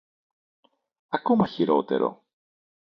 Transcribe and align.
Ακόμα 1.07 1.47
χειρότερο 1.47 2.23